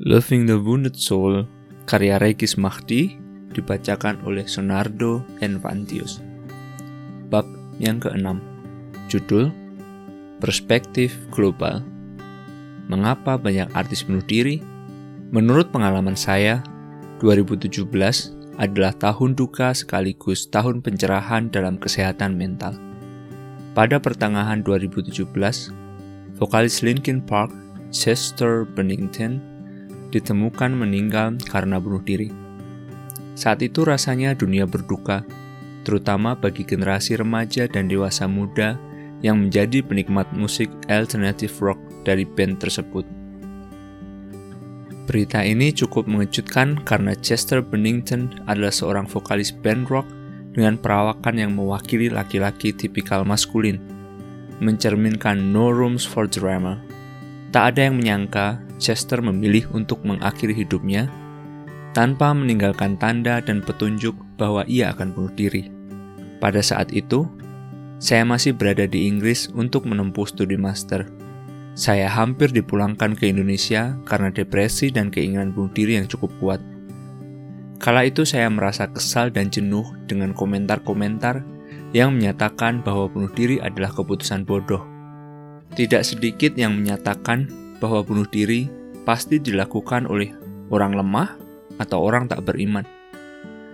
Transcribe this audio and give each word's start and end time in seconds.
Loving 0.00 0.48
the 0.48 0.56
Wounded 0.56 0.96
Soul, 0.96 1.44
karya 1.84 2.16
Regis 2.16 2.56
Mahdi, 2.56 3.20
dibacakan 3.52 4.16
oleh 4.24 4.48
Sonardo 4.48 5.20
Envantius. 5.44 6.24
Bab 7.28 7.44
yang 7.76 8.00
keenam, 8.00 8.40
judul 9.12 9.52
Perspektif 10.40 11.12
Global. 11.28 11.84
Mengapa 12.88 13.36
banyak 13.36 13.68
artis 13.76 14.00
bunuh 14.00 14.24
diri? 14.24 14.64
Menurut 15.36 15.68
pengalaman 15.68 16.16
saya, 16.16 16.64
2017 17.20 17.84
adalah 18.56 18.96
tahun 18.96 19.36
duka 19.36 19.76
sekaligus 19.76 20.48
tahun 20.48 20.80
pencerahan 20.80 21.52
dalam 21.52 21.76
kesehatan 21.76 22.40
mental. 22.40 22.72
Pada 23.76 24.00
pertengahan 24.00 24.64
2017, 24.64 25.28
vokalis 26.40 26.80
Linkin 26.80 27.20
Park, 27.20 27.52
Chester 27.92 28.64
Bennington, 28.64 29.49
ditemukan 30.10 30.74
meninggal 30.74 31.38
karena 31.48 31.78
bunuh 31.78 32.02
diri. 32.02 32.28
Saat 33.38 33.64
itu 33.64 33.86
rasanya 33.86 34.36
dunia 34.36 34.68
berduka, 34.68 35.24
terutama 35.86 36.36
bagi 36.36 36.66
generasi 36.66 37.16
remaja 37.16 37.64
dan 37.70 37.88
dewasa 37.88 38.28
muda 38.28 38.76
yang 39.24 39.48
menjadi 39.48 39.80
penikmat 39.80 40.28
musik 40.36 40.68
alternative 40.92 41.52
rock 41.60 41.80
dari 42.04 42.28
band 42.28 42.60
tersebut. 42.60 43.04
Berita 45.10 45.42
ini 45.42 45.74
cukup 45.74 46.06
mengejutkan 46.06 46.86
karena 46.86 47.18
Chester 47.18 47.58
Bennington 47.64 48.30
adalah 48.46 48.70
seorang 48.70 49.10
vokalis 49.10 49.50
band 49.50 49.90
rock 49.90 50.06
dengan 50.54 50.78
perawakan 50.78 51.34
yang 51.34 51.50
mewakili 51.54 52.06
laki-laki 52.10 52.70
tipikal 52.70 53.26
maskulin, 53.26 53.82
mencerminkan 54.62 55.50
no 55.50 55.70
rooms 55.70 56.06
for 56.06 56.30
drama. 56.30 56.78
Tak 57.50 57.74
ada 57.74 57.90
yang 57.90 57.98
menyangka 57.98 58.62
Chester 58.78 59.18
memilih 59.18 59.66
untuk 59.74 60.06
mengakhiri 60.06 60.54
hidupnya 60.54 61.10
tanpa 61.90 62.30
meninggalkan 62.30 62.94
tanda 62.94 63.42
dan 63.42 63.58
petunjuk 63.58 64.14
bahwa 64.38 64.62
ia 64.70 64.94
akan 64.94 65.10
bunuh 65.10 65.34
diri. 65.34 65.66
Pada 66.38 66.62
saat 66.62 66.94
itu, 66.94 67.26
saya 67.98 68.22
masih 68.22 68.54
berada 68.54 68.86
di 68.86 69.10
Inggris 69.10 69.50
untuk 69.52 69.84
menempuh 69.84 70.24
studi 70.30 70.54
master. 70.54 71.04
Saya 71.74 72.06
hampir 72.06 72.54
dipulangkan 72.54 73.18
ke 73.18 73.28
Indonesia 73.28 73.98
karena 74.06 74.30
depresi 74.30 74.94
dan 74.94 75.10
keinginan 75.10 75.50
bunuh 75.50 75.74
diri 75.74 75.98
yang 75.98 76.06
cukup 76.06 76.30
kuat. 76.38 76.60
Kala 77.82 78.06
itu 78.06 78.22
saya 78.22 78.46
merasa 78.46 78.86
kesal 78.88 79.34
dan 79.34 79.50
jenuh 79.50 79.84
dengan 80.06 80.32
komentar-komentar 80.36 81.42
yang 81.90 82.14
menyatakan 82.14 82.84
bahwa 82.84 83.10
bunuh 83.10 83.32
diri 83.34 83.58
adalah 83.58 83.90
keputusan 83.90 84.46
bodoh. 84.46 84.89
Tidak 85.74 86.02
sedikit 86.02 86.58
yang 86.58 86.74
menyatakan 86.74 87.46
bahwa 87.78 88.02
bunuh 88.02 88.26
diri 88.26 88.66
pasti 89.06 89.38
dilakukan 89.38 90.06
oleh 90.10 90.34
orang 90.70 90.98
lemah 90.98 91.38
atau 91.78 92.02
orang 92.04 92.26
tak 92.26 92.44
beriman. 92.44 92.84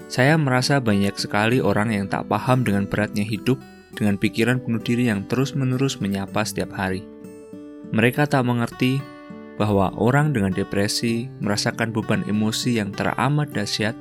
Saya 0.07 0.39
merasa 0.39 0.79
banyak 0.79 1.19
sekali 1.19 1.59
orang 1.59 1.91
yang 1.91 2.07
tak 2.07 2.31
paham 2.31 2.63
dengan 2.63 2.87
beratnya 2.87 3.27
hidup 3.27 3.59
dengan 3.97 4.15
pikiran 4.21 4.63
bunuh 4.63 4.79
diri 4.79 5.11
yang 5.11 5.27
terus-menerus 5.27 5.99
menyapa 5.99 6.47
setiap 6.47 6.77
hari. 6.77 7.03
Mereka 7.91 8.31
tak 8.31 8.47
mengerti 8.47 9.03
bahwa 9.57 9.91
orang 9.97 10.37
dengan 10.37 10.53
depresi 10.53 11.33
merasakan 11.41 11.91
beban 11.91 12.23
emosi 12.29 12.79
yang 12.79 12.93
teramat 12.93 13.51
dahsyat 13.57 13.97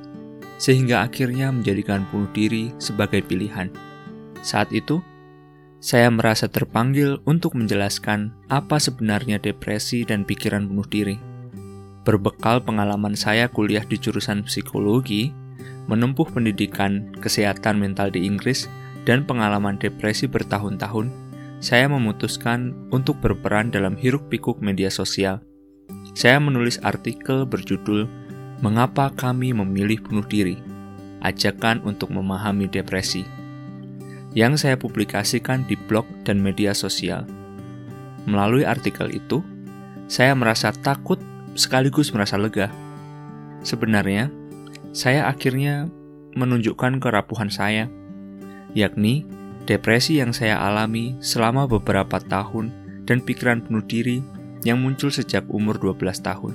sehingga 0.60 1.04
akhirnya 1.04 1.48
menjadikan 1.48 2.04
bunuh 2.12 2.28
diri 2.36 2.72
sebagai 2.76 3.24
pilihan. 3.24 3.72
Saat 4.44 4.70
itu, 4.70 5.00
saya 5.76 6.08
merasa 6.08 6.48
terpanggil 6.48 7.20
untuk 7.28 7.52
menjelaskan 7.52 8.32
apa 8.48 8.80
sebenarnya 8.80 9.36
depresi 9.36 10.08
dan 10.08 10.24
pikiran 10.24 10.64
bunuh 10.64 10.88
diri. 10.88 11.20
Berbekal 12.06 12.62
pengalaman 12.64 13.18
saya 13.18 13.50
kuliah 13.50 13.84
di 13.84 14.00
jurusan 14.00 14.46
psikologi, 14.46 15.34
menempuh 15.90 16.26
pendidikan 16.32 17.12
kesehatan 17.20 17.76
mental 17.76 18.08
di 18.08 18.24
Inggris, 18.24 18.70
dan 19.04 19.22
pengalaman 19.22 19.78
depresi 19.78 20.26
bertahun-tahun, 20.26 21.12
saya 21.62 21.86
memutuskan 21.86 22.74
untuk 22.90 23.20
berperan 23.22 23.70
dalam 23.70 23.94
hiruk-pikuk 23.94 24.58
media 24.58 24.90
sosial. 24.90 25.42
Saya 26.16 26.40
menulis 26.40 26.80
artikel 26.82 27.44
berjudul 27.44 28.08
"Mengapa 28.64 29.12
Kami 29.14 29.52
Memilih 29.52 30.02
Bunuh 30.02 30.26
Diri?" 30.26 30.58
Ajakan 31.22 31.82
untuk 31.82 32.14
memahami 32.14 32.70
depresi 32.70 33.35
yang 34.36 34.60
saya 34.60 34.76
publikasikan 34.76 35.64
di 35.64 35.80
blog 35.88 36.04
dan 36.28 36.44
media 36.44 36.76
sosial. 36.76 37.24
Melalui 38.28 38.68
artikel 38.68 39.08
itu, 39.08 39.40
saya 40.12 40.36
merasa 40.36 40.76
takut 40.76 41.16
sekaligus 41.56 42.12
merasa 42.12 42.36
lega. 42.36 42.68
Sebenarnya, 43.64 44.28
saya 44.92 45.24
akhirnya 45.24 45.88
menunjukkan 46.36 47.00
kerapuhan 47.00 47.48
saya, 47.48 47.88
yakni 48.76 49.24
depresi 49.64 50.20
yang 50.20 50.36
saya 50.36 50.60
alami 50.60 51.16
selama 51.24 51.64
beberapa 51.64 52.20
tahun 52.20 52.68
dan 53.08 53.24
pikiran 53.24 53.64
bunuh 53.64 53.88
diri 53.88 54.20
yang 54.68 54.84
muncul 54.84 55.08
sejak 55.08 55.48
umur 55.48 55.80
12 55.80 56.20
tahun. 56.20 56.52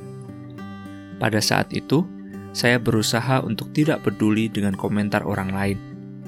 Pada 1.18 1.42
saat 1.42 1.74
itu, 1.74 2.06
saya 2.54 2.78
berusaha 2.78 3.42
untuk 3.42 3.74
tidak 3.74 4.06
peduli 4.06 4.54
dengan 4.54 4.78
komentar 4.78 5.26
orang 5.26 5.50
lain. 5.50 5.78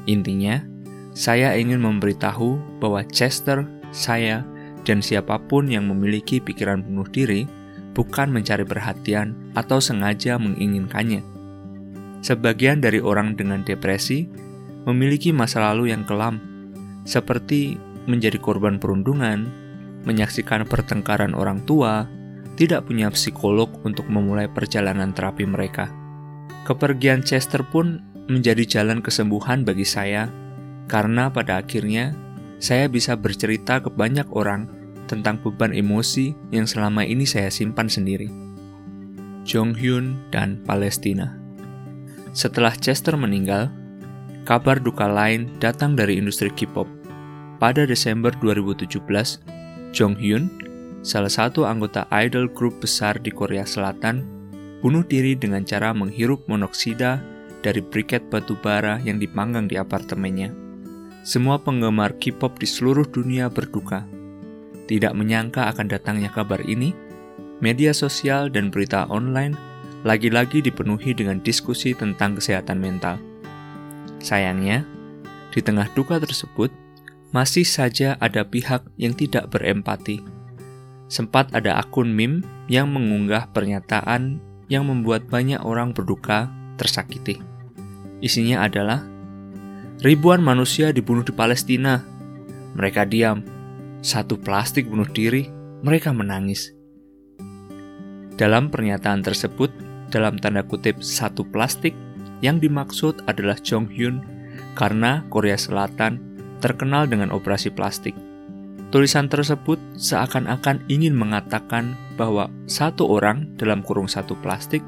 Intinya, 0.10 0.73
saya 1.14 1.54
ingin 1.54 1.78
memberitahu 1.78 2.82
bahwa 2.82 3.06
Chester, 3.06 3.70
saya, 3.94 4.42
dan 4.84 5.00
siapa 5.00 5.38
pun 5.46 5.70
yang 5.70 5.86
memiliki 5.88 6.42
pikiran 6.42 6.82
bunuh 6.82 7.08
diri 7.08 7.46
bukan 7.94 8.34
mencari 8.34 8.66
perhatian 8.66 9.38
atau 9.54 9.78
sengaja 9.78 10.42
menginginkannya. 10.42 11.22
Sebagian 12.26 12.82
dari 12.82 12.98
orang 12.98 13.38
dengan 13.38 13.62
depresi 13.62 14.26
memiliki 14.90 15.30
masa 15.30 15.62
lalu 15.72 15.94
yang 15.94 16.02
kelam, 16.04 16.42
seperti 17.06 17.78
menjadi 18.10 18.42
korban 18.42 18.82
perundungan, 18.82 19.48
menyaksikan 20.04 20.66
pertengkaran 20.66 21.38
orang 21.38 21.62
tua, 21.64 22.10
tidak 22.58 22.90
punya 22.90 23.08
psikolog 23.14 23.70
untuk 23.86 24.10
memulai 24.10 24.50
perjalanan 24.50 25.14
terapi 25.14 25.46
mereka. 25.46 25.88
Kepergian 26.66 27.22
Chester 27.22 27.62
pun 27.64 28.02
menjadi 28.28 28.64
jalan 28.64 29.04
kesembuhan 29.04 29.68
bagi 29.68 29.84
saya 29.84 30.32
karena 30.88 31.32
pada 31.32 31.64
akhirnya 31.64 32.16
saya 32.64 32.88
bisa 32.88 33.20
bercerita 33.20 33.84
ke 33.84 33.92
banyak 33.92 34.28
orang 34.32 34.72
tentang 35.12 35.36
beban 35.44 35.76
emosi 35.76 36.32
yang 36.56 36.64
selama 36.64 37.04
ini 37.04 37.28
saya 37.28 37.52
simpan 37.52 37.92
sendiri. 37.92 38.32
Jong 39.44 39.76
Hyun 39.76 40.16
dan 40.32 40.64
Palestina 40.64 41.36
Setelah 42.32 42.72
Chester 42.80 43.20
meninggal, 43.20 43.68
kabar 44.48 44.80
duka 44.80 45.06
lain 45.06 45.52
datang 45.60 46.00
dari 46.00 46.16
industri 46.16 46.48
K-pop. 46.48 46.88
Pada 47.60 47.84
Desember 47.84 48.32
2017, 48.40 49.04
Jong 49.92 50.16
Hyun, 50.16 50.48
salah 51.04 51.30
satu 51.30 51.68
anggota 51.68 52.08
idol 52.16 52.48
grup 52.48 52.80
besar 52.80 53.20
di 53.20 53.30
Korea 53.30 53.68
Selatan, 53.68 54.24
bunuh 54.80 55.04
diri 55.04 55.36
dengan 55.36 55.68
cara 55.68 55.92
menghirup 55.92 56.48
monoksida 56.48 57.20
dari 57.60 57.84
briket 57.84 58.32
batu 58.32 58.56
bara 58.60 59.00
yang 59.04 59.20
dipanggang 59.20 59.68
di 59.68 59.76
apartemennya. 59.76 60.63
Semua 61.24 61.56
penggemar 61.56 62.20
K-pop 62.20 62.60
di 62.60 62.68
seluruh 62.68 63.08
dunia 63.08 63.48
berduka. 63.48 64.04
Tidak 64.92 65.16
menyangka 65.16 65.72
akan 65.72 65.88
datangnya 65.88 66.28
kabar 66.28 66.60
ini, 66.68 66.92
media 67.64 67.96
sosial 67.96 68.52
dan 68.52 68.68
berita 68.68 69.08
online 69.08 69.56
lagi-lagi 70.04 70.60
dipenuhi 70.60 71.16
dengan 71.16 71.40
diskusi 71.40 71.96
tentang 71.96 72.36
kesehatan 72.36 72.76
mental. 72.76 73.16
Sayangnya, 74.20 74.84
di 75.56 75.64
tengah 75.64 75.88
duka 75.96 76.20
tersebut, 76.20 76.76
masih 77.32 77.64
saja 77.64 78.20
ada 78.20 78.44
pihak 78.44 78.84
yang 79.00 79.16
tidak 79.16 79.48
berempati. 79.48 80.20
Sempat 81.08 81.56
ada 81.56 81.80
akun 81.80 82.12
meme 82.12 82.44
yang 82.68 82.92
mengunggah 82.92 83.48
pernyataan 83.56 84.44
yang 84.68 84.92
membuat 84.92 85.32
banyak 85.32 85.64
orang 85.64 85.96
berduka 85.96 86.52
tersakiti. 86.76 87.40
Isinya 88.20 88.68
adalah 88.68 89.13
Ribuan 90.02 90.42
manusia 90.42 90.90
dibunuh 90.90 91.22
di 91.22 91.36
Palestina. 91.36 92.02
Mereka 92.74 93.06
diam. 93.06 93.46
Satu 94.02 94.42
plastik 94.42 94.90
bunuh 94.90 95.06
diri, 95.06 95.46
mereka 95.86 96.10
menangis. 96.10 96.74
Dalam 98.34 98.74
pernyataan 98.74 99.22
tersebut, 99.22 99.70
dalam 100.10 100.42
tanda 100.42 100.66
kutip 100.66 101.06
satu 101.06 101.46
plastik, 101.46 101.94
yang 102.42 102.58
dimaksud 102.58 103.22
adalah 103.30 103.56
Jong 103.62 103.88
Hyun 103.94 104.26
karena 104.74 105.22
Korea 105.30 105.56
Selatan 105.56 106.20
terkenal 106.60 107.06
dengan 107.06 107.30
operasi 107.30 107.70
plastik. 107.70 108.18
Tulisan 108.90 109.30
tersebut 109.30 109.78
seakan-akan 109.98 110.86
ingin 110.90 111.14
mengatakan 111.14 111.98
bahwa 112.18 112.50
satu 112.66 113.10
orang 113.10 113.54
dalam 113.58 113.82
kurung 113.82 114.10
satu 114.10 114.38
plastik 114.42 114.82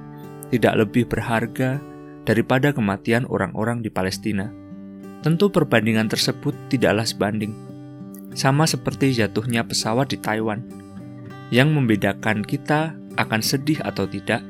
tidak 0.50 0.78
lebih 0.78 1.10
berharga 1.10 1.82
daripada 2.26 2.74
kematian 2.74 3.26
orang-orang 3.30 3.82
di 3.82 3.90
Palestina. 3.90 4.65
Tentu 5.26 5.50
perbandingan 5.50 6.06
tersebut 6.06 6.54
tidaklah 6.70 7.02
sebanding. 7.02 7.58
Sama 8.38 8.70
seperti 8.70 9.10
jatuhnya 9.10 9.66
pesawat 9.66 10.14
di 10.14 10.22
Taiwan. 10.22 10.62
Yang 11.50 11.70
membedakan 11.74 12.46
kita 12.46 12.94
akan 13.18 13.42
sedih 13.42 13.82
atau 13.82 14.06
tidak 14.06 14.46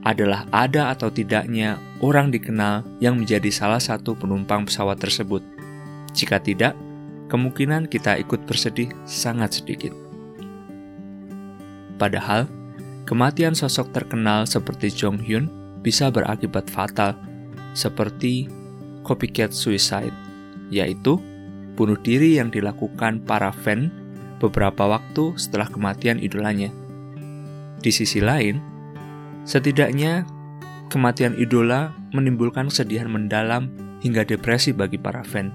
adalah 0.00 0.48
ada 0.48 0.88
atau 0.96 1.12
tidaknya 1.12 1.76
orang 2.00 2.32
dikenal 2.32 2.80
yang 3.04 3.20
menjadi 3.20 3.52
salah 3.52 3.84
satu 3.84 4.16
penumpang 4.16 4.64
pesawat 4.64 4.96
tersebut. 4.96 5.44
Jika 6.16 6.40
tidak, 6.40 6.72
kemungkinan 7.28 7.92
kita 7.92 8.16
ikut 8.16 8.48
bersedih 8.48 8.96
sangat 9.04 9.60
sedikit. 9.60 9.92
Padahal, 12.00 12.48
kematian 13.04 13.52
sosok 13.52 13.92
terkenal 13.92 14.48
seperti 14.48 14.88
Jong 14.88 15.20
Hyun 15.20 15.52
bisa 15.84 16.08
berakibat 16.08 16.72
fatal, 16.72 17.12
seperti 17.76 18.61
copycat 19.02 19.54
suicide, 19.54 20.14
yaitu 20.70 21.18
bunuh 21.78 21.98
diri 22.00 22.38
yang 22.38 22.50
dilakukan 22.50 23.22
para 23.22 23.50
fan 23.50 23.90
beberapa 24.38 24.88
waktu 24.88 25.34
setelah 25.38 25.70
kematian 25.70 26.18
idolanya. 26.18 26.70
Di 27.82 27.90
sisi 27.90 28.22
lain, 28.22 28.72
Setidaknya, 29.42 30.22
kematian 30.86 31.34
idola 31.34 31.90
menimbulkan 32.14 32.70
kesedihan 32.70 33.10
mendalam 33.10 33.74
hingga 34.06 34.22
depresi 34.22 34.70
bagi 34.70 35.02
para 35.02 35.26
fan. 35.26 35.50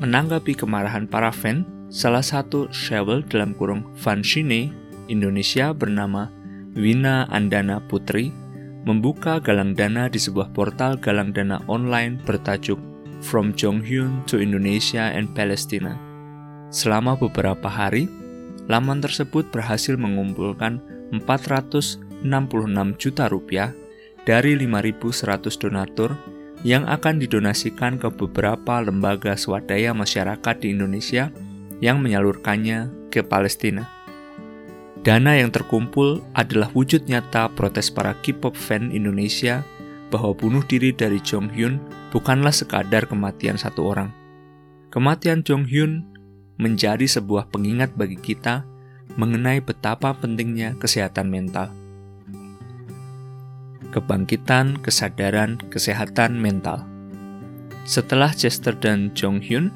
Menanggapi 0.00 0.56
kemarahan 0.56 1.04
para 1.04 1.28
fan, 1.28 1.68
salah 1.92 2.24
satu 2.24 2.72
Shevel 2.72 3.28
dalam 3.28 3.52
kurung 3.52 3.84
Shine 4.00 4.72
Indonesia 5.12 5.76
bernama 5.76 6.32
Wina 6.72 7.28
Andana 7.28 7.84
Putri 7.84 8.32
membuka 8.88 9.36
galang 9.36 9.76
dana 9.76 10.08
di 10.08 10.16
sebuah 10.16 10.56
portal 10.56 10.96
galang 10.96 11.36
dana 11.36 11.60
online 11.68 12.16
bertajuk 12.24 12.80
From 13.20 13.52
Jonghyun 13.52 14.24
to 14.24 14.40
Indonesia 14.40 15.12
and 15.12 15.28
Palestina. 15.36 15.98
Selama 16.72 17.18
beberapa 17.18 17.68
hari, 17.68 18.08
laman 18.70 19.04
tersebut 19.04 19.52
berhasil 19.52 19.98
mengumpulkan 20.00 20.80
400 21.12 22.08
66 22.22 22.98
juta 22.98 23.30
rupiah 23.30 23.70
dari 24.26 24.58
5.100 24.58 25.62
donatur 25.62 26.18
yang 26.66 26.82
akan 26.90 27.22
didonasikan 27.22 28.02
ke 28.02 28.10
beberapa 28.10 28.82
lembaga 28.82 29.38
swadaya 29.38 29.94
masyarakat 29.94 30.54
di 30.58 30.74
Indonesia 30.74 31.30
yang 31.78 32.02
menyalurkannya 32.02 33.10
ke 33.14 33.22
Palestina. 33.22 33.97
Dana 35.08 35.40
yang 35.40 35.48
terkumpul 35.48 36.20
adalah 36.36 36.68
wujud 36.76 37.08
nyata 37.08 37.48
protes 37.56 37.88
para 37.88 38.12
K-pop 38.20 38.52
fan 38.52 38.92
Indonesia 38.92 39.64
bahwa 40.12 40.36
bunuh 40.36 40.60
diri 40.68 40.92
dari 40.92 41.16
Jong 41.16 41.48
Hyun 41.56 41.80
bukanlah 42.12 42.52
sekadar 42.52 43.08
kematian 43.08 43.56
satu 43.56 43.88
orang. 43.88 44.12
Kematian 44.92 45.40
Jong 45.40 45.64
Hyun 45.64 46.04
menjadi 46.60 47.08
sebuah 47.08 47.48
pengingat 47.48 47.96
bagi 47.96 48.20
kita 48.20 48.68
mengenai 49.16 49.64
betapa 49.64 50.12
pentingnya 50.12 50.76
kesehatan 50.76 51.32
mental 51.32 51.72
kebangkitan, 53.88 54.76
kesadaran, 54.84 55.56
kesehatan 55.72 56.36
mental. 56.36 56.84
Setelah 57.88 58.36
Chester 58.36 58.76
dan 58.76 59.08
Jong 59.16 59.40
Hyun, 59.40 59.72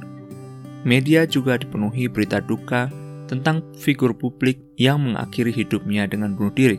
media 0.84 1.24
juga 1.24 1.56
dipenuhi 1.56 2.12
berita 2.12 2.44
duka 2.44 2.92
tentang 3.32 3.64
figur 3.80 4.12
publik 4.12 4.60
yang 4.76 5.00
mengakhiri 5.00 5.48
hidupnya 5.48 6.04
dengan 6.04 6.36
bunuh 6.36 6.52
diri. 6.52 6.76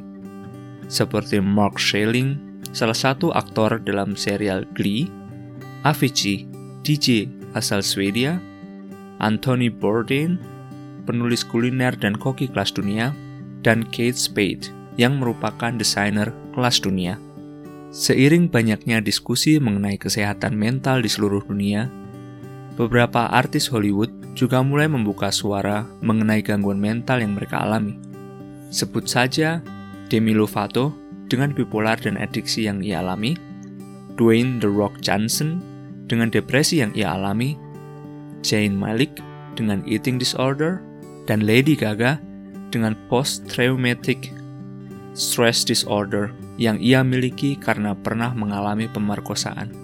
Seperti 0.86 1.42
Mark 1.42 1.82
Schilling, 1.82 2.38
salah 2.70 2.94
satu 2.94 3.34
aktor 3.34 3.82
dalam 3.82 4.14
serial 4.14 4.62
Glee, 4.78 5.10
Avicii, 5.82 6.46
DJ 6.86 7.26
asal 7.58 7.82
Swedia, 7.82 8.38
Anthony 9.18 9.74
Bourdain, 9.74 10.38
penulis 11.10 11.42
kuliner 11.42 11.98
dan 11.98 12.14
koki 12.14 12.46
kelas 12.46 12.70
dunia, 12.70 13.18
dan 13.66 13.82
Kate 13.90 14.20
Spade, 14.20 14.70
yang 15.02 15.18
merupakan 15.18 15.74
desainer 15.74 16.30
kelas 16.54 16.78
dunia. 16.86 17.18
Seiring 17.90 18.50
banyaknya 18.50 19.02
diskusi 19.02 19.58
mengenai 19.58 19.98
kesehatan 19.98 20.54
mental 20.54 21.02
di 21.02 21.10
seluruh 21.10 21.46
dunia, 21.46 21.90
beberapa 22.74 23.30
artis 23.30 23.70
Hollywood 23.70 24.10
juga 24.34 24.66
mulai 24.66 24.90
membuka 24.90 25.30
suara 25.30 25.86
mengenai 26.02 26.42
gangguan 26.42 26.82
mental 26.82 27.22
yang 27.22 27.38
mereka 27.38 27.62
alami. 27.62 27.98
Sebut 28.74 29.06
saja 29.06 29.62
Demi 30.10 30.34
Lovato 30.34 30.94
dengan 31.30 31.54
bipolar 31.54 32.02
dan 32.02 32.18
adiksi 32.18 32.66
yang 32.66 32.82
ia 32.82 33.02
alami, 33.02 33.38
Dwayne 34.18 34.58
The 34.62 34.70
Rock 34.70 35.02
Johnson 35.02 35.62
dengan 36.10 36.34
depresi 36.34 36.82
yang 36.82 36.94
ia 36.98 37.14
alami, 37.14 37.58
Jane 38.42 38.76
Malik 38.76 39.22
dengan 39.54 39.86
eating 39.86 40.18
disorder, 40.18 40.82
dan 41.30 41.46
Lady 41.46 41.78
Gaga 41.78 42.18
dengan 42.74 42.98
post-traumatic 43.08 44.34
stress 45.14 45.62
disorder 45.62 46.34
yang 46.58 46.82
ia 46.82 47.06
miliki 47.06 47.54
karena 47.54 47.94
pernah 47.94 48.34
mengalami 48.34 48.90
pemerkosaan. 48.90 49.83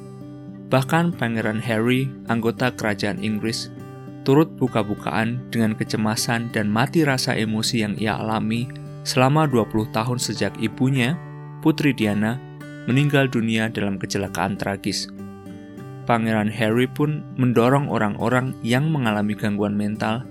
Bahkan 0.70 1.18
Pangeran 1.18 1.58
Harry, 1.66 2.06
anggota 2.30 2.70
kerajaan 2.70 3.18
Inggris, 3.26 3.74
turut 4.22 4.54
buka-bukaan 4.54 5.50
dengan 5.50 5.74
kecemasan 5.74 6.54
dan 6.54 6.70
mati 6.70 7.02
rasa 7.02 7.34
emosi 7.34 7.82
yang 7.82 7.98
ia 7.98 8.22
alami 8.22 8.70
selama 9.02 9.50
20 9.50 9.90
tahun 9.90 10.22
sejak 10.22 10.54
ibunya, 10.62 11.18
Putri 11.66 11.98
Diana, 11.98 12.38
meninggal 12.86 13.34
dunia 13.34 13.66
dalam 13.74 13.98
kecelakaan 13.98 14.62
tragis. 14.62 15.10
Pangeran 16.06 16.54
Harry 16.54 16.86
pun 16.86 17.26
mendorong 17.38 17.90
orang-orang 17.90 18.54
yang 18.62 18.94
mengalami 18.94 19.34
gangguan 19.34 19.74
mental 19.74 20.22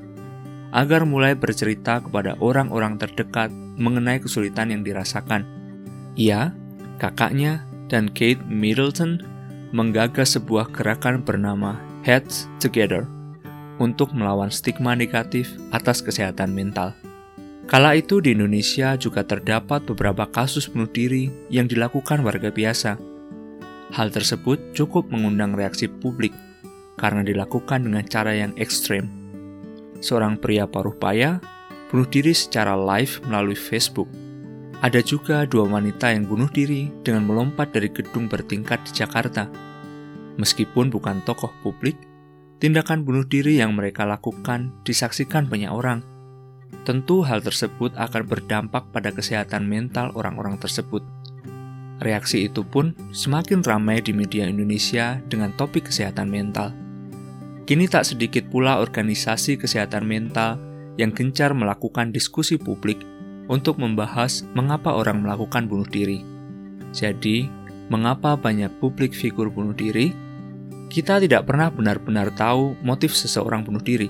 agar 0.70 1.02
mulai 1.02 1.34
bercerita 1.34 1.98
kepada 1.98 2.38
orang-orang 2.38 2.94
terdekat 2.94 3.50
mengenai 3.78 4.22
kesulitan 4.22 4.70
yang 4.70 4.86
dirasakan. 4.86 5.42
Ia, 6.14 6.54
kakaknya, 7.02 7.66
dan 7.90 8.10
Kate 8.10 8.42
Middleton 8.46 9.37
menggagas 9.70 10.36
sebuah 10.38 10.72
gerakan 10.72 11.20
bernama 11.22 11.76
Heads 12.06 12.48
Together 12.58 13.04
untuk 13.78 14.10
melawan 14.16 14.50
stigma 14.50 14.96
negatif 14.96 15.54
atas 15.70 16.02
kesehatan 16.02 16.50
mental. 16.52 16.96
Kala 17.68 18.00
itu 18.00 18.24
di 18.24 18.32
Indonesia 18.32 18.96
juga 18.96 19.22
terdapat 19.22 19.84
beberapa 19.84 20.24
kasus 20.24 20.66
bunuh 20.72 20.88
diri 20.88 21.28
yang 21.52 21.68
dilakukan 21.68 22.24
warga 22.24 22.48
biasa. 22.48 22.96
Hal 23.92 24.08
tersebut 24.08 24.72
cukup 24.72 25.12
mengundang 25.12 25.52
reaksi 25.52 25.84
publik 25.88 26.32
karena 26.96 27.20
dilakukan 27.20 27.84
dengan 27.84 28.04
cara 28.08 28.32
yang 28.32 28.56
ekstrem 28.56 29.18
seorang 30.00 30.38
pria 30.38 30.66
paruh 30.66 30.94
baya 30.94 31.42
bunuh 31.90 32.06
diri 32.06 32.34
secara 32.34 32.76
live 32.76 33.20
melalui 33.26 33.56
Facebook. 33.56 34.08
Ada 34.78 35.02
juga 35.02 35.42
dua 35.42 35.66
wanita 35.66 36.14
yang 36.14 36.30
bunuh 36.30 36.46
diri 36.54 36.86
dengan 37.02 37.26
melompat 37.26 37.74
dari 37.74 37.90
gedung 37.90 38.30
bertingkat 38.30 38.78
di 38.86 39.02
Jakarta. 39.02 39.50
Meskipun 40.38 40.86
bukan 40.86 41.18
tokoh 41.26 41.50
publik, 41.66 41.98
tindakan 42.62 43.02
bunuh 43.02 43.26
diri 43.26 43.58
yang 43.58 43.74
mereka 43.74 44.06
lakukan 44.06 44.70
disaksikan 44.86 45.50
banyak 45.50 45.66
orang. 45.66 46.06
Tentu 46.86 47.26
hal 47.26 47.42
tersebut 47.42 47.90
akan 47.98 48.22
berdampak 48.22 48.86
pada 48.94 49.10
kesehatan 49.10 49.66
mental 49.66 50.14
orang-orang 50.14 50.54
tersebut. 50.62 51.02
Reaksi 51.98 52.46
itu 52.46 52.62
pun 52.62 52.94
semakin 53.10 53.66
ramai 53.66 53.98
di 53.98 54.14
media 54.14 54.46
Indonesia 54.46 55.18
dengan 55.26 55.50
topik 55.58 55.90
kesehatan 55.90 56.30
mental. 56.30 56.70
Kini 57.66 57.90
tak 57.90 58.06
sedikit 58.06 58.46
pula 58.46 58.78
organisasi 58.78 59.58
kesehatan 59.58 60.06
mental 60.06 60.54
yang 60.94 61.10
gencar 61.10 61.50
melakukan 61.50 62.14
diskusi 62.14 62.54
publik 62.54 63.17
untuk 63.48 63.80
membahas 63.80 64.44
mengapa 64.52 64.94
orang 64.94 65.24
melakukan 65.24 65.66
bunuh 65.66 65.88
diri. 65.88 66.22
Jadi, 66.92 67.48
mengapa 67.88 68.36
banyak 68.36 68.70
publik 68.78 69.16
figur 69.16 69.48
bunuh 69.48 69.72
diri? 69.72 70.12
Kita 70.88 71.20
tidak 71.20 71.48
pernah 71.48 71.68
benar-benar 71.68 72.32
tahu 72.32 72.76
motif 72.80 73.12
seseorang 73.12 73.64
bunuh 73.64 73.80
diri. 73.80 74.08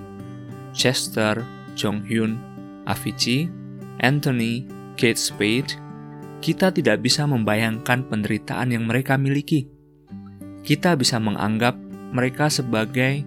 Chester, 0.75 1.43
Jong 1.75 2.07
Hyun, 2.07 2.39
Avicii, 2.87 3.51
Anthony, 3.99 4.67
Kate 4.95 5.19
Spade, 5.19 5.75
kita 6.39 6.71
tidak 6.71 7.03
bisa 7.03 7.27
membayangkan 7.27 8.07
penderitaan 8.07 8.71
yang 8.71 8.87
mereka 8.87 9.19
miliki. 9.19 9.67
Kita 10.63 10.95
bisa 10.95 11.19
menganggap 11.19 11.75
mereka 12.15 12.47
sebagai 12.47 13.27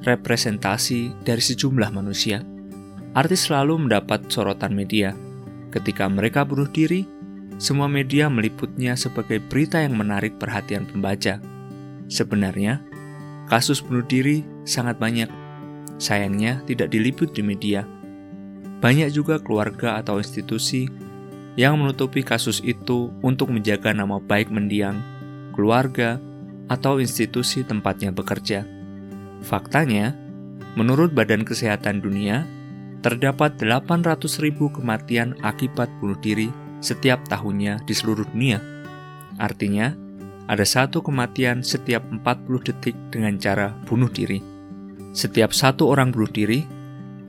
representasi 0.00 1.20
dari 1.20 1.42
sejumlah 1.44 1.90
manusia. 1.92 2.40
Artis 3.12 3.50
selalu 3.50 3.88
mendapat 3.88 4.24
sorotan 4.32 4.72
media. 4.72 5.12
Ketika 5.70 6.10
mereka 6.10 6.42
bunuh 6.42 6.66
diri, 6.66 7.06
semua 7.62 7.86
media 7.86 8.26
meliputnya 8.26 8.98
sebagai 8.98 9.38
berita 9.38 9.78
yang 9.78 9.94
menarik 9.94 10.34
perhatian 10.40 10.86
pembaca. 10.86 11.38
Sebenarnya, 12.10 12.82
kasus 13.46 13.78
bunuh 13.78 14.02
diri 14.02 14.42
sangat 14.66 14.98
banyak. 14.98 15.30
Sayangnya, 16.00 16.64
tidak 16.66 16.90
diliput 16.90 17.30
di 17.30 17.46
media. 17.46 17.86
Banyak 18.80 19.12
juga 19.12 19.38
keluarga 19.38 20.00
atau 20.00 20.18
institusi 20.18 20.88
yang 21.54 21.76
menutupi 21.76 22.24
kasus 22.24 22.64
itu 22.64 23.12
untuk 23.20 23.52
menjaga 23.52 23.92
nama 23.92 24.16
baik 24.16 24.48
mendiang, 24.48 24.98
keluarga, 25.52 26.16
atau 26.70 27.02
institusi 27.02 27.66
tempatnya 27.66 28.14
bekerja. 28.14 28.62
Faktanya, 29.42 30.14
menurut 30.78 31.10
Badan 31.12 31.42
Kesehatan 31.42 32.00
Dunia, 32.00 32.46
terdapat 33.00 33.56
800.000 33.60 34.56
kematian 34.76 35.36
akibat 35.40 35.88
bunuh 36.00 36.16
diri 36.20 36.52
setiap 36.80 37.24
tahunnya 37.28 37.84
di 37.84 37.92
seluruh 37.92 38.24
dunia. 38.32 38.60
Artinya, 39.36 39.92
ada 40.50 40.66
satu 40.66 41.00
kematian 41.04 41.62
setiap 41.62 42.02
40 42.10 42.66
detik 42.66 42.96
dengan 43.12 43.36
cara 43.38 43.72
bunuh 43.86 44.10
diri. 44.10 44.42
Setiap 45.14 45.54
satu 45.54 45.88
orang 45.88 46.10
bunuh 46.10 46.28
diri, 46.28 46.66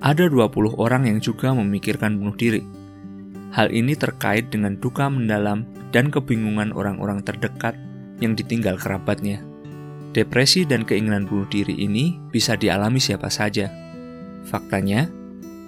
ada 0.01 0.25
20 0.25 0.81
orang 0.81 1.05
yang 1.05 1.21
juga 1.21 1.53
memikirkan 1.53 2.17
bunuh 2.17 2.33
diri. 2.33 2.65
Hal 3.51 3.69
ini 3.69 3.93
terkait 3.93 4.49
dengan 4.49 4.79
duka 4.79 5.11
mendalam 5.11 5.67
dan 5.91 6.09
kebingungan 6.09 6.71
orang-orang 6.71 7.21
terdekat 7.21 7.75
yang 8.23 8.33
ditinggal 8.33 8.79
kerabatnya. 8.79 9.43
Depresi 10.11 10.67
dan 10.67 10.83
keinginan 10.83 11.27
bunuh 11.27 11.47
diri 11.47 11.75
ini 11.77 12.17
bisa 12.31 12.55
dialami 12.57 12.99
siapa 12.99 13.29
saja. 13.31 13.69
Faktanya, 14.47 15.20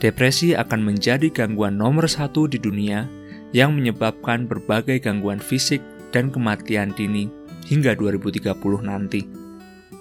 depresi 0.03 0.51
akan 0.51 0.83
menjadi 0.83 1.31
gangguan 1.31 1.79
nomor 1.79 2.11
satu 2.11 2.51
di 2.51 2.59
dunia 2.59 3.07
yang 3.55 3.71
menyebabkan 3.71 4.43
berbagai 4.43 4.99
gangguan 4.99 5.39
fisik 5.39 5.79
dan 6.11 6.27
kematian 6.27 6.91
dini 6.91 7.31
hingga 7.71 7.95
2030 7.95 8.51
nanti. 8.83 9.23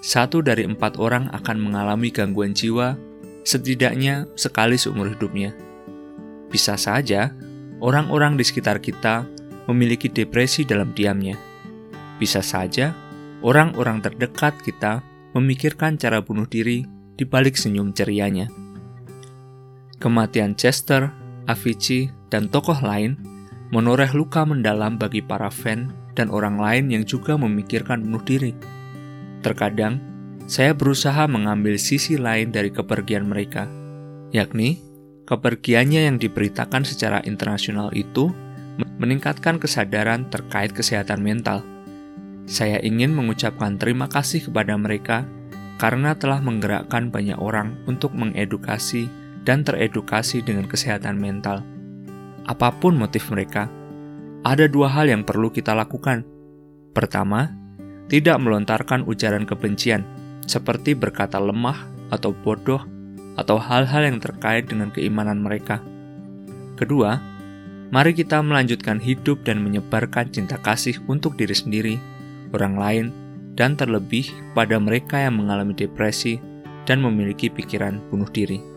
Satu 0.03 0.43
dari 0.43 0.67
empat 0.67 0.99
orang 0.99 1.31
akan 1.31 1.57
mengalami 1.63 2.11
gangguan 2.11 2.51
jiwa 2.51 2.99
setidaknya 3.47 4.27
sekali 4.35 4.75
seumur 4.75 5.07
hidupnya. 5.15 5.55
Bisa 6.51 6.75
saja, 6.75 7.31
orang-orang 7.79 8.35
di 8.35 8.43
sekitar 8.43 8.83
kita 8.83 9.23
memiliki 9.71 10.11
depresi 10.11 10.67
dalam 10.67 10.91
diamnya. 10.91 11.39
Bisa 12.19 12.43
saja, 12.43 12.91
orang-orang 13.39 14.03
terdekat 14.03 14.59
kita 14.59 14.99
memikirkan 15.31 15.95
cara 15.95 16.19
bunuh 16.19 16.45
diri 16.45 16.83
di 17.15 17.23
balik 17.23 17.55
senyum 17.55 17.95
cerianya. 17.95 18.62
Kematian 20.01 20.57
Chester, 20.57 21.13
Avicii, 21.45 22.09
dan 22.33 22.49
tokoh 22.49 22.77
lain 22.81 23.19
menoreh 23.73 24.13
luka 24.13 24.45
mendalam 24.45 24.97
bagi 25.01 25.21
para 25.25 25.49
fan 25.49 25.89
dan 26.13 26.29
orang 26.29 26.61
lain 26.61 26.93
yang 26.93 27.03
juga 27.05 27.33
memikirkan 27.37 28.05
bunuh 28.05 28.21
diri. 28.21 28.53
Terkadang, 29.41 29.97
saya 30.45 30.77
berusaha 30.77 31.25
mengambil 31.25 31.81
sisi 31.81 32.15
lain 32.21 32.53
dari 32.53 32.69
kepergian 32.69 33.25
mereka, 33.25 33.65
yakni 34.29 34.81
kepergiannya 35.25 36.09
yang 36.11 36.17
diberitakan 36.21 36.85
secara 36.85 37.23
internasional 37.25 37.89
itu 37.95 38.29
meningkatkan 39.01 39.57
kesadaran 39.57 40.29
terkait 40.29 40.73
kesehatan 40.73 41.21
mental. 41.21 41.65
Saya 42.43 42.77
ingin 42.83 43.15
mengucapkan 43.15 43.79
terima 43.79 44.11
kasih 44.11 44.43
kepada 44.43 44.75
mereka 44.75 45.23
karena 45.79 46.13
telah 46.13 46.43
menggerakkan 46.43 47.07
banyak 47.09 47.39
orang 47.39 47.79
untuk 47.87 48.11
mengedukasi 48.13 49.07
dan 49.43 49.63
teredukasi 49.63 50.43
dengan 50.43 50.67
kesehatan 50.67 51.19
mental. 51.19 51.63
Apa 52.47 52.75
pun 52.75 52.95
motif 52.99 53.31
mereka, 53.31 53.71
ada 54.43 54.67
dua 54.67 54.91
hal 54.91 55.07
yang 55.07 55.23
perlu 55.23 55.47
kita 55.51 55.71
lakukan. 55.71 56.27
Pertama, 56.91 57.51
tidak 58.11 58.39
melontarkan 58.43 59.07
ujaran 59.07 59.47
kebencian, 59.47 60.03
seperti 60.43 60.91
berkata 60.91 61.39
lemah 61.39 61.87
atau 62.11 62.35
bodoh, 62.35 62.83
atau 63.39 63.57
hal-hal 63.57 64.05
yang 64.05 64.19
terkait 64.19 64.67
dengan 64.67 64.91
keimanan 64.91 65.39
mereka. 65.39 65.79
Kedua, 66.75 67.17
mari 67.89 68.11
kita 68.11 68.43
melanjutkan 68.43 68.99
hidup 68.99 69.41
dan 69.47 69.63
menyebarkan 69.63 70.29
cinta 70.29 70.59
kasih 70.59 70.99
untuk 71.07 71.39
diri 71.39 71.55
sendiri, 71.55 71.95
orang 72.51 72.75
lain, 72.75 73.05
dan 73.55 73.77
terlebih 73.77 74.29
pada 74.53 74.77
mereka 74.77 75.17
yang 75.21 75.39
mengalami 75.39 75.73
depresi 75.73 76.37
dan 76.83 76.99
memiliki 76.99 77.47
pikiran 77.47 78.01
bunuh 78.11 78.29
diri. 78.29 78.72